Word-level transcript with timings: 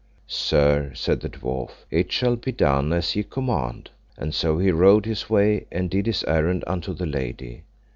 Sir, 0.25 0.93
said 0.95 1.19
the 1.19 1.29
dwarf, 1.29 1.69
it 1.91 2.11
shall 2.11 2.35
be 2.35 2.51
done 2.51 2.91
as 2.91 3.15
ye 3.15 3.21
command: 3.21 3.91
and 4.17 4.33
so 4.33 4.57
he 4.57 4.71
rode 4.71 5.05
his 5.05 5.29
way, 5.29 5.67
and 5.71 5.91
did 5.91 6.07
his 6.07 6.23
errand 6.27 6.63
unto 6.65 6.91
the 6.95 7.05
lady. 7.05 7.61